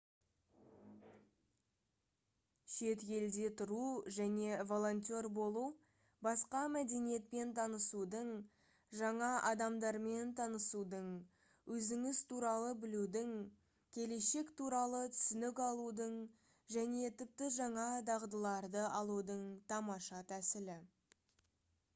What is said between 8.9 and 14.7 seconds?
жаңа адамдармен танысудың өзіңіз туралы білудің келешек